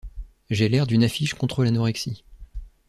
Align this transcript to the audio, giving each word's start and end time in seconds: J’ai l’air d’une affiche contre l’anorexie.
J’ai 0.49 0.67
l’air 0.67 0.87
d’une 0.87 1.03
affiche 1.03 1.35
contre 1.35 1.63
l’anorexie. 1.63 2.23